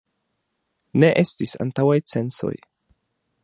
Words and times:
Ne 1.03 1.11
estis 1.25 1.53
antaŭaj 1.67 2.01
censoj. 2.15 2.55